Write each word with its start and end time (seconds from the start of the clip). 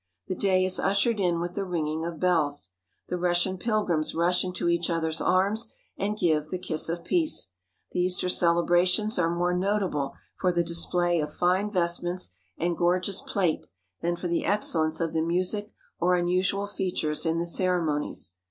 The 0.25 0.33
day 0.33 0.65
is 0.65 0.79
ush 0.79 1.05
ered 1.05 1.19
in 1.19 1.39
with 1.39 1.53
the 1.53 1.63
ringing 1.63 2.05
of 2.05 2.19
bells. 2.19 2.71
The 3.09 3.19
Russian 3.19 3.59
pilgrims 3.59 4.15
rush 4.15 4.43
into 4.43 4.67
each 4.67 4.89
other's 4.89 5.21
arms 5.21 5.71
and 5.95 6.17
give 6.17 6.49
the 6.49 6.57
"kiss 6.57 6.89
of 6.89 7.03
peace." 7.03 7.51
The 7.91 7.99
Easter 7.99 8.27
celebrations 8.27 9.19
are 9.19 9.29
more 9.29 9.53
notable 9.53 10.15
for 10.39 10.51
the 10.51 10.63
display 10.63 11.19
93 11.19 11.19
THE 11.19 11.25
HOLY 11.27 11.27
LAND 11.27 11.31
AND 11.65 11.73
SYRIA 11.73 11.83
of 11.83 11.83
fine 11.83 11.83
vestments 11.83 12.31
and 12.57 12.77
gorgeous 12.79 13.21
plate 13.21 13.65
than 14.01 14.15
for 14.15 14.27
the 14.27 14.43
excel 14.43 14.81
lence 14.81 14.99
of 15.01 15.13
the 15.13 15.21
music 15.21 15.71
or 15.99 16.15
unusual 16.15 16.65
features 16.65 17.23
in 17.27 17.37
the 17.37 17.45
ceremonies. 17.45 18.33